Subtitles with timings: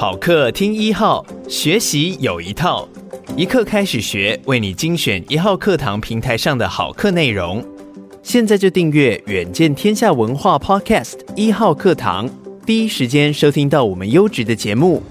[0.00, 2.88] 好课听一号，学习有一套。
[3.36, 7.62] 一课开始学，为你精选一号课堂平台上的好课内容。
[8.22, 12.26] 现在就订阅远见天下文化 Podcast 一号课堂，
[12.64, 15.02] 第一时间收听到我们优质的节目。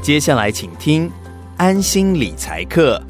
[0.00, 1.10] 接下来请听
[1.56, 3.02] 安心理财课。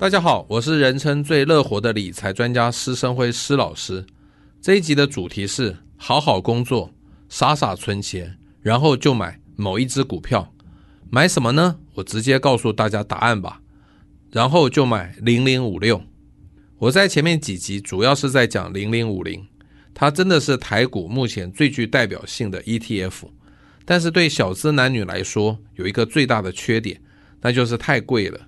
[0.00, 4.04] 大家好，我是人称最乐活的理财专家施生辉施老师。
[4.60, 6.90] 这一集的主题是好好工作，
[7.36, 10.54] 傻傻存钱，然后就买某一只股票。
[11.10, 11.80] 买什么呢？
[11.94, 13.60] 我直接告诉大家答案吧。
[14.30, 16.00] 然后就买零零五六。
[16.78, 19.44] 我在前面几集主要是在讲零零五零，
[19.92, 23.24] 它真的是台股目前最具代表性的 ETF。
[23.84, 27.02] 但是对小资男女来说，有一个最大的缺点，
[27.40, 28.38] 那就是太贵了。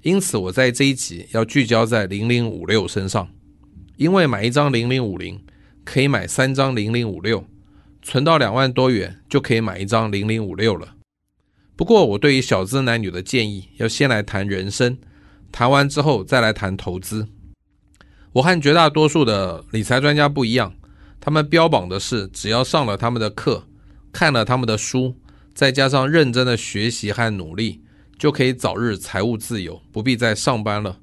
[0.00, 3.28] 因此我在这一集要聚焦在零零五六身上，
[3.98, 5.38] 因为买一张零零五零
[5.84, 7.44] 可以买三张零零五六，
[8.02, 10.96] 存到两万多元就可以买一张零零五六了。
[11.76, 14.98] 不过，我对于小资男女的建议，要先来谈人生，
[15.50, 17.26] 谈完之后再来谈投资。
[18.32, 20.74] 我和绝大多数的理财专家不一样，
[21.20, 23.66] 他们标榜的是只要上了他们的课，
[24.12, 25.16] 看了他们的书，
[25.54, 27.82] 再加上认真的学习和努力，
[28.18, 30.98] 就可以早日财务自由，不必再上班了。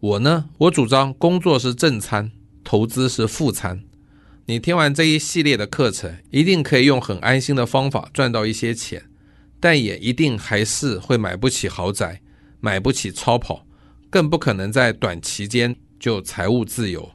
[0.00, 2.30] 我呢，我主张工作是正餐，
[2.62, 3.82] 投资是副餐。
[4.46, 9.04] 你听完这一系列的课程，一定可以用很安心的方法赚到一些钱。
[9.58, 12.20] 但也一定还是会买不起豪宅，
[12.60, 13.66] 买不起超跑，
[14.10, 17.12] 更不可能在短期间就财务自由。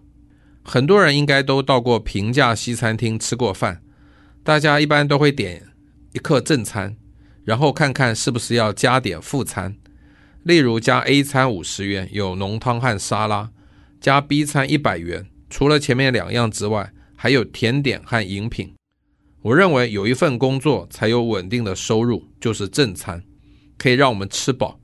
[0.63, 3.83] 很多人应该都到过平价西餐厅吃过饭，
[4.43, 5.67] 大家一般都会点
[6.13, 6.97] 一客正餐，
[7.43, 9.75] 然后看看是不是要加点副餐。
[10.41, 13.51] 例如加 A 餐五十元有浓汤和沙拉，
[14.01, 16.91] 加 B 餐一百元，除了前面两样之外，
[17.21, 18.73] 还有甜点和饮品。
[19.41, 23.21] 我认为有一份工作才有稳定的收入，就是正餐，
[23.77, 24.79] 可以让我们吃饱。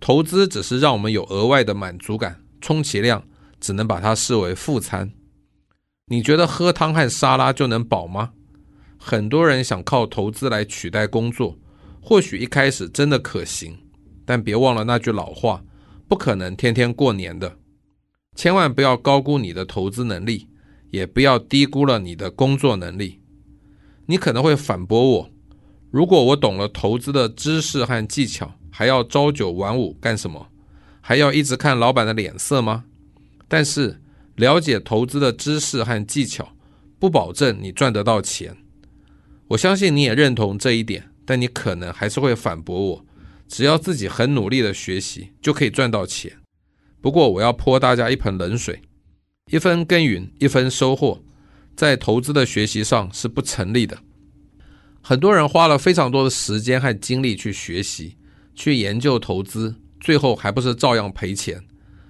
[0.00, 3.24] 投资只是让我们有额外的满足感，充其量
[3.60, 5.12] 只能把它视为副餐。
[6.06, 8.32] 你觉得喝汤和沙拉就能饱吗？
[8.98, 11.56] 很多人想靠投资来取代工作，
[12.00, 13.78] 或许一开始真的可行，
[14.24, 15.62] 但别忘了那句老话，
[16.08, 17.58] 不可能天天过年的。
[18.34, 20.48] 千万不要高估你的投资能力，
[20.90, 23.20] 也不要低估了你的工作能力。
[24.06, 25.30] 你可能会反驳我，
[25.90, 30.48] 如果我懂了投资的知识和技巧，还要朝九晚五干什么？
[31.00, 32.84] 还要一直看老板的脸色吗？
[33.48, 34.00] 但是
[34.36, 36.56] 了解投资的知识和技巧，
[36.98, 38.56] 不保证你赚得到钱。
[39.48, 43.04] 我相信你也认同这一点，但你可能还是会反驳我，
[43.48, 46.32] 只要自己很努力的学习，就可以赚到钱。
[47.00, 48.82] 不过我要泼大家一盆冷水，
[49.50, 51.22] 一分耕耘一分收获。
[51.76, 53.98] 在投资的学习上是不成立的。
[55.00, 58.16] 很多人花了非常多的时间和精力去学习、
[58.54, 61.64] 去研究投资，最后还不是照样赔钱。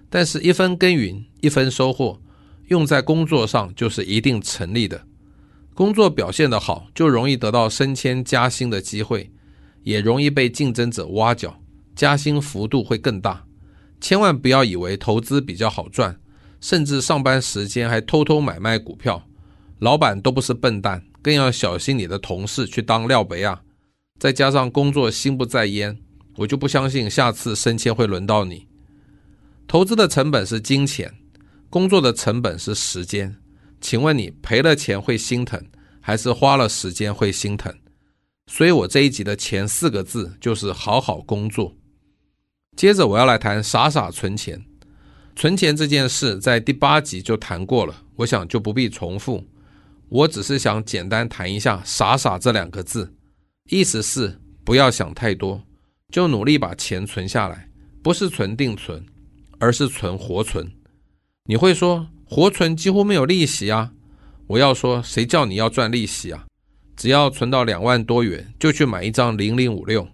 [0.08, 2.20] 但是，一分耕耘一分收获，
[2.66, 5.06] 用在工作上就是一定成立的。
[5.72, 9.30] 工作表现得好，就容易得到升迁加薪的机会，
[9.84, 11.62] 也容易被竞争者挖角，
[11.94, 13.46] 加薪幅度会更大。
[14.00, 16.18] 千万不要以为投资比较好赚，
[16.60, 19.26] 甚至上班时间还偷偷买卖股票。
[19.78, 23.62] 老板都不是笨蛋，更要小心你的同事去当料杯啊！
[24.18, 25.98] 再加上工作心不在焉，
[26.36, 28.66] 我就不相信下次升迁会轮到你。
[29.66, 31.14] 投资的成本是金钱，
[31.70, 33.36] 工作的成本是时间。
[33.80, 35.64] 请问你赔了钱会心疼，
[36.02, 37.74] 还是花了时间会心疼？
[38.48, 41.74] 所以我这一集的前四个字就是好好工作。
[42.76, 44.66] 接着我要来谈傻傻存钱。
[45.40, 49.42] 存钱这件事在第八集就谈过了，我想就不必重复。
[50.10, 53.14] 我只是想简单谈一下“傻傻”这两个字，
[53.70, 55.62] 意思是不要想太多，
[56.12, 57.70] 就努力把钱存下来，
[58.02, 59.06] 不是存定存，
[59.58, 60.70] 而是存活存。
[61.46, 63.92] 你会说活存几乎没有利息啊？
[64.48, 66.44] 我要说，谁叫你要赚利息啊？
[66.98, 70.06] 只要存到两万多元，就去买一张零零五六。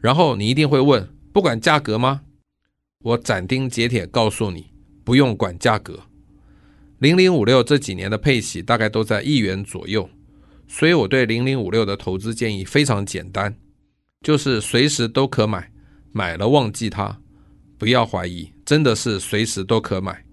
[0.00, 2.22] 然后你一定会问，不管价格吗？
[3.04, 4.70] 我斩钉截铁告诉你，
[5.04, 6.00] 不用管价格。
[7.00, 10.08] 零零五六这几年的配息大概都在一元左右，
[10.66, 13.54] 所以我对零零五六的投资建议非常简单，
[14.22, 15.70] 就是随时都可买，
[16.12, 17.18] 买了忘记它，
[17.76, 20.24] 不要怀疑，真的是随时都可买。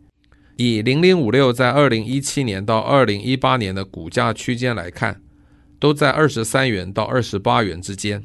[0.56, 5.21] 以零零五六在二零一七年到二零一八年的股价区间来看，
[5.77, 8.23] 都在二十三元到二十八元之间。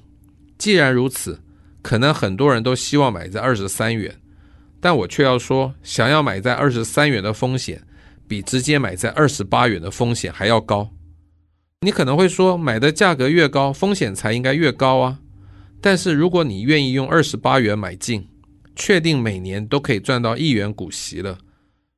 [0.56, 1.40] 既然如此，
[1.82, 4.20] 可能很多人都希望买在二十三元，
[4.80, 7.82] 但我却要说，想要买在二十三元的风险，
[8.28, 10.90] 比直接买在二十八元的风险还要高。
[11.80, 15.20] 你可能会说，买的价格越高，风险才应该越高啊。
[15.80, 18.26] 但是如果你愿意用二十八元买进，
[18.74, 21.38] 确定每年都可以赚到一元股息了。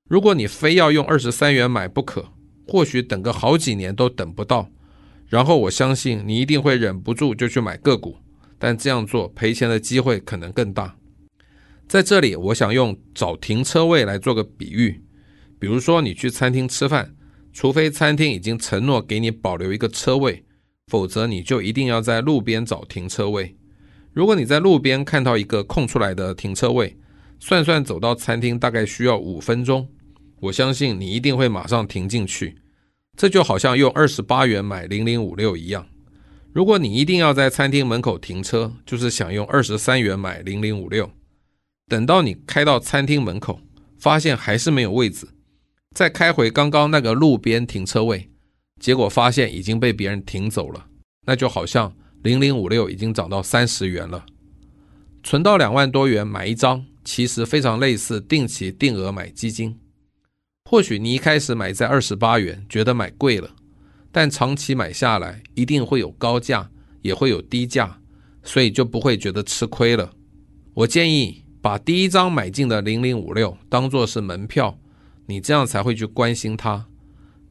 [0.08, 2.26] 如果你非要用二十三元买不可，
[2.66, 4.68] 或许等个好几年都等不到。
[5.28, 8.16] 然后我相信你一定会忍不住就去买个股，
[8.58, 10.97] 但这样做赔钱的机会可能更大。
[11.88, 15.02] 在这里，我想用找停车位来做个比喻。
[15.58, 17.16] 比如说，你去餐厅吃饭，
[17.50, 20.44] 除非餐厅已经承诺给你保留一个车位，
[20.88, 23.56] 否则你就一定要在路边找停车位。
[24.12, 26.94] 如果你在路边看到一个空出来的停车位，
[27.40, 29.88] 算算走到餐厅大概需要五分钟，
[30.40, 32.58] 我相信你一定会马上停进去。
[33.16, 35.86] 这就好像用二十八元买零零五六一样。
[36.52, 41.10] 如果你一定要在餐厅门口停车，就是想用二十三元买零零五六。
[41.88, 43.60] 等到你开到餐厅门口，
[43.98, 45.26] 发现还是没有位置。
[45.94, 48.30] 再开回刚刚那个路边停车位，
[48.78, 50.86] 结果发现已经被别人停走了，
[51.26, 54.26] 那就好像零零五六已经涨到三十元了。
[55.24, 59.78] 存到两万多元买一张，其实非常类似定期定额买基金。
[60.70, 63.50] 或许你一开始买在二十八元，觉得买贵了，
[64.12, 66.70] 但长期买下来一定会有高价，
[67.00, 67.98] 也会有低价，
[68.42, 70.12] 所以就不会觉得吃亏了。
[70.74, 74.78] 我建议把第一张买进的零零五六当作是门票。
[75.26, 76.86] 你这样才会去关心它。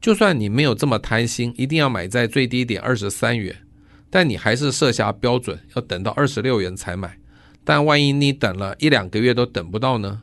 [0.00, 3.56] 就算你没有这么贪心，一定要买在最低点二十三元，
[4.10, 7.18] 但你还是设下标准，要等到二十六元才买。
[7.64, 10.22] 但万一你等了一两个月都等不到呢？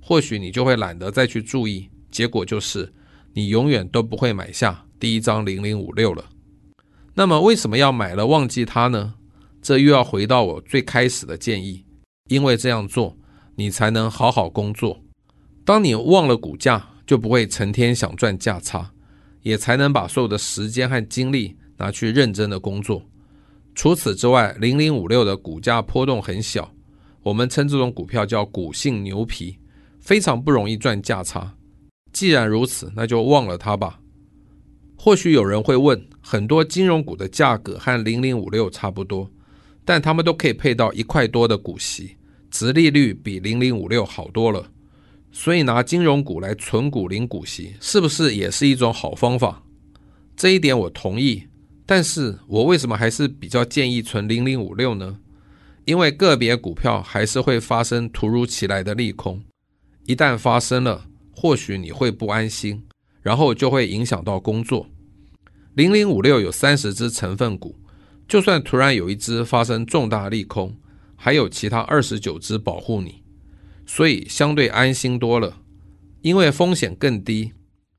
[0.00, 2.92] 或许你就会懒得再去注意，结果就是
[3.32, 6.24] 你永远都不会买下第一张零零五六了。
[7.14, 9.14] 那么为什么要买了忘记它呢？
[9.60, 11.84] 这又要回到我最开始的建议，
[12.28, 13.16] 因为这样做
[13.56, 15.00] 你才能好好工作。
[15.64, 18.90] 当你忘了股价，就不会成天想赚价差，
[19.42, 23.02] 也才能把所有的时间和精力拿去认真的工作。
[23.74, 26.70] 除此之外，零零五六的股价波动很小，
[27.22, 29.58] 我们称这种股票叫股性牛皮，
[30.00, 31.54] 非常不容易赚价差。
[32.12, 33.98] 既然如此，那就忘了它吧。
[34.96, 39.28] 或许有人会问，很多金融股的价格和零零五六差不多，
[39.84, 42.16] 但他们都可以配到一块多的股息，
[42.54, 44.70] 殖利率比零零五六好多了。
[45.32, 49.60] 所以拿金融股来存股领股息，是不是也是一种好方法？
[50.36, 51.42] 这一点我同意，
[51.84, 55.18] 但是我为什么还是比较建议存零零五六呢？
[55.84, 59.42] 因为个别股票还是会发生突如其来的利空，
[60.06, 62.80] 一旦发生了，或许你会不安心，
[63.20, 64.86] 然后就会影响到工作。
[65.74, 67.74] 零零五六有三十只成分股，
[68.28, 70.72] 就算突然有一只发生重大利空，
[71.24, 73.22] 还有其他二十九只保护你。
[73.86, 75.56] 所以相对安心多了，
[76.20, 77.52] 因为风险更低，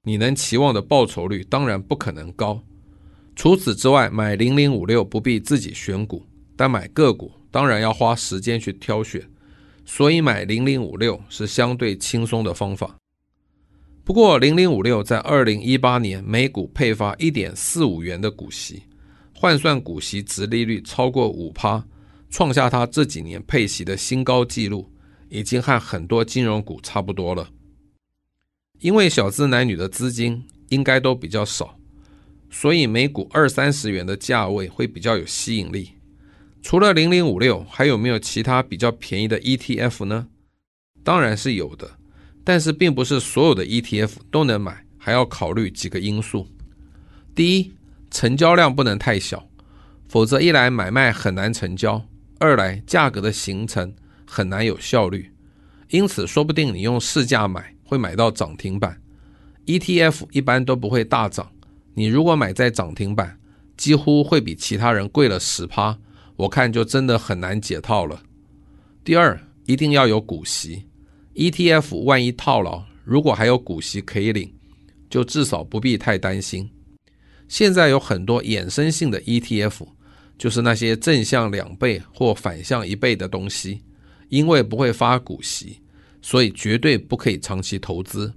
[0.04, 2.62] 你能期望的报酬率当然不可能高。
[3.36, 6.24] 除此之外，买零零五六不必自己选股，
[6.56, 9.28] 但买个股当然要花时间去挑选，
[9.86, 12.96] 所以买零零五六是相对轻松的方法。
[14.04, 18.84] 不过零零五六在二零一八年每股配发一点四五元的股息，
[19.34, 21.84] 换算股息殖利率超过五趴，
[22.30, 24.92] 创下它这几年配息的新高纪录。
[25.28, 27.50] 已经和很多金融股差不多了，
[28.80, 31.78] 因为小资男女的资金应该都比较少，
[32.52, 35.90] 所以每股二三十元的价位会比较有吸引力。
[36.62, 40.28] 除了零零五六，还有没有其他比较便宜的 ETF 呢？
[41.04, 41.90] 当然是有的，
[42.44, 46.48] 但是并不是所有的 ETF 都能买，还要考虑几个因素。
[47.34, 47.74] 第一，
[48.12, 49.50] 成交量不能太小，
[50.08, 52.06] 否则一来买卖很难成交，
[52.46, 53.94] 二来价格的形成。
[54.28, 55.32] 很难有效率，
[55.90, 59.00] 因此说不定你用市价买会买到涨停板。
[59.68, 61.52] ETF 一般都不会大涨，
[61.94, 63.40] 你如果买在涨停板，
[63.78, 65.98] 几乎会比其他人贵了十趴，
[66.36, 68.24] 我看就真的很难解套了。
[69.04, 70.86] 第二，一定要有股息
[71.36, 74.52] ，ETF 万一套牢，如果还有股息可以领，
[75.08, 76.70] 就至少不必太担心。
[77.48, 79.88] 现在有很多衍生性的 ETF，
[80.38, 83.82] 就是那些正向两倍或反向一倍的东西，
[84.30, 85.80] 因为不会发股息，
[86.22, 88.34] 所以绝对不可以长期投资。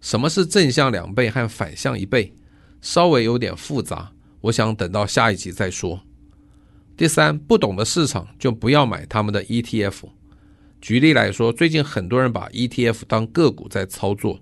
[0.00, 2.32] 什么是正向两倍和反向一倍？
[2.80, 6.00] 稍微有点复杂，我想等到下一集再说。
[6.96, 10.04] 第三，不懂的市场就不要买他们的 ETF。
[10.80, 14.38] 举例来说，最近很多人把 ETF 当个股在操作，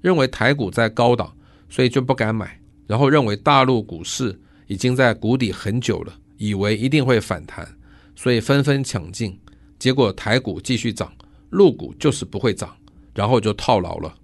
[0.00, 1.34] 认为台股在高档，
[1.68, 7.68] 所以就不敢买，然后认为大陆股市已经在谷底很久了，以为一定会反弹，
[8.16, 9.38] 所以纷纷抢进，
[9.78, 11.12] 结果台股继续涨，
[11.50, 12.74] 陆股就是不会涨，
[13.14, 14.14] 然后就套牢了。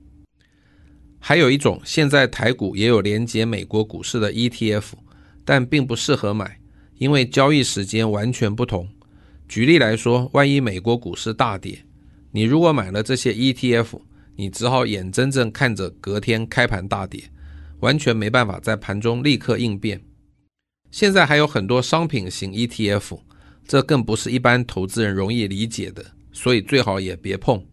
[1.19, 4.93] 还有一种，现在台股也有连接美国股市的 ETF，
[5.45, 6.59] 但并不适合买，
[6.97, 8.89] 因为交易时间完全不同。
[9.47, 11.85] 举例来说，万一美国股市大跌，
[12.31, 14.01] 你如果买了这些 ETF，
[14.37, 17.25] 你只好眼睁睁看着隔天开盘大跌，
[17.81, 20.01] 完全没办法在盘中立刻应变。
[20.91, 23.19] 现在还有很多商品型 ETF，
[23.67, 27.65] 这更不是一般投资人容易理解的，所以最好也别碰。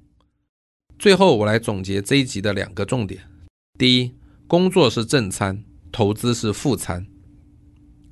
[0.99, 3.21] 最后，我来总结这一集的两个重点。
[3.77, 4.13] 第一，
[4.47, 7.05] 工作是正餐，投资是副餐。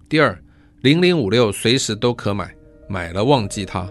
[0.10, 0.42] 第二，
[0.82, 2.54] 零零五六随时都可买，
[2.90, 3.90] 买了忘记它。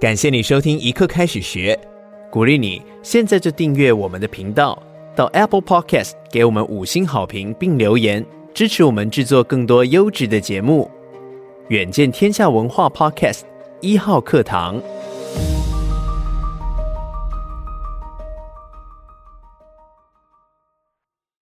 [0.00, 1.78] 感谢你收听一刻开始学，
[2.30, 4.80] 鼓励你现在就订阅我们的频道，
[5.14, 10.90] 到 Apple Podcast 给我们五星好评并留言，支持我们制作更多优质的节目。
[11.68, 13.42] 远见天下文化 Podcast
[13.80, 14.80] 一号课堂。